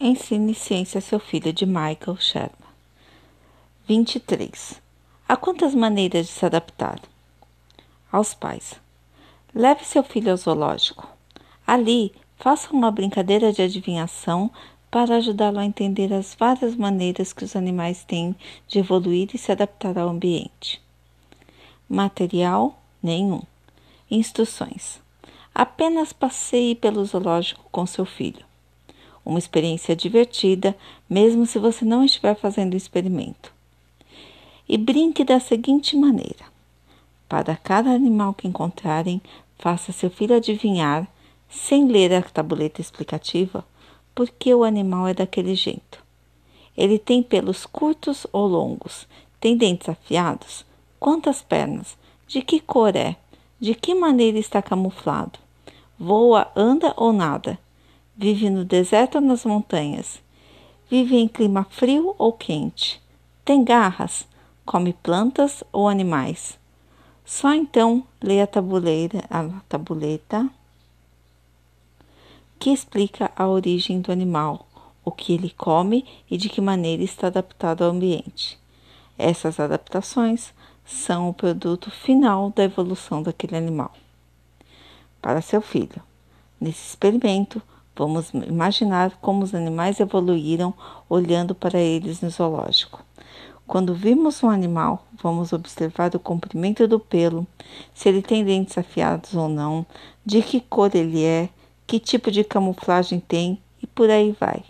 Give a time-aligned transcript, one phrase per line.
[0.00, 2.50] Ensine ciência a seu filho de Michael Sherman.
[3.86, 4.82] 23.
[5.28, 7.00] Há quantas maneiras de se adaptar?
[8.10, 8.74] Aos pais.
[9.54, 11.08] Leve seu filho ao zoológico.
[11.64, 14.50] Ali, faça uma brincadeira de adivinhação
[14.90, 18.34] para ajudá-lo a entender as várias maneiras que os animais têm
[18.66, 20.82] de evoluir e se adaptar ao ambiente.
[21.88, 23.42] Material nenhum.
[24.10, 25.00] Instruções.
[25.54, 28.44] Apenas passeie pelo zoológico com seu filho
[29.24, 30.76] uma experiência divertida,
[31.08, 33.52] mesmo se você não estiver fazendo o experimento.
[34.68, 36.44] E brinque da seguinte maneira:
[37.28, 39.20] para cada animal que encontrarem,
[39.58, 41.08] faça seu filho adivinhar,
[41.48, 43.64] sem ler a tabuleta explicativa,
[44.14, 46.02] por que o animal é daquele jeito.
[46.76, 49.06] Ele tem pelos curtos ou longos?
[49.40, 50.64] Tem dentes afiados?
[50.98, 51.96] Quantas pernas?
[52.26, 53.16] De que cor é?
[53.60, 55.38] De que maneira está camuflado?
[55.98, 57.58] Voa, anda ou nada?
[58.16, 60.22] Vive no deserto ou nas montanhas?
[60.88, 63.02] Vive em clima frio ou quente?
[63.44, 64.26] Tem garras?
[64.64, 66.58] Come plantas ou animais?
[67.24, 70.48] Só então lê a tabuleira, a tabuleta
[72.58, 74.66] que explica a origem do animal,
[75.04, 78.58] o que ele come e de que maneira está adaptado ao ambiente.
[79.18, 83.92] Essas adaptações são o produto final da evolução daquele animal.
[85.20, 86.02] Para seu filho,
[86.60, 87.60] nesse experimento,
[87.96, 90.74] Vamos imaginar como os animais evoluíram
[91.08, 93.04] olhando para eles no zoológico.
[93.66, 97.46] Quando vimos um animal, vamos observar o comprimento do pelo,
[97.94, 99.86] se ele tem dentes afiados ou não,
[100.24, 101.48] de que cor ele é,
[101.86, 104.62] que tipo de camuflagem tem e por aí vai.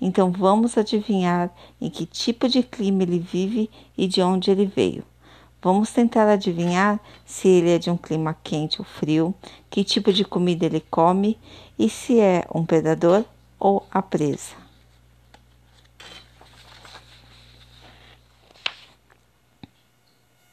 [0.00, 5.02] Então vamos adivinhar em que tipo de clima ele vive e de onde ele veio.
[5.60, 9.34] Vamos tentar adivinhar se ele é de um clima quente ou frio,
[9.68, 11.36] que tipo de comida ele come
[11.78, 13.24] e se é um predador
[13.58, 14.67] ou a presa.